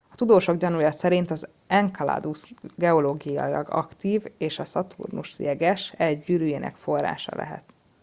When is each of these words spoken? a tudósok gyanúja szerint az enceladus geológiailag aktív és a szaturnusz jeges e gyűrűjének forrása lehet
a 0.09 0.15
tudósok 0.15 0.57
gyanúja 0.57 0.91
szerint 0.91 1.31
az 1.31 1.47
enceladus 1.67 2.53
geológiailag 2.75 3.69
aktív 3.69 4.23
és 4.37 4.59
a 4.59 4.65
szaturnusz 4.65 5.39
jeges 5.39 5.93
e 5.97 6.13
gyűrűjének 6.13 6.75
forrása 6.75 7.35
lehet 7.35 7.73